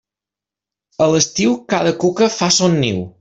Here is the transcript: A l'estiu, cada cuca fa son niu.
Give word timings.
A 1.05 1.09
l'estiu, 1.15 1.53
cada 1.75 1.93
cuca 2.05 2.31
fa 2.41 2.53
son 2.61 2.79
niu. 2.85 3.07